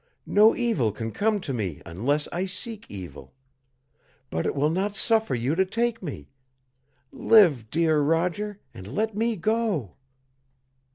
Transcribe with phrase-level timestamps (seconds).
[0.25, 3.35] No evil can come to me unless I seek evil.
[4.31, 6.31] But It will not suffer you to take me.
[7.11, 9.93] Live, dear Roger, and let me go."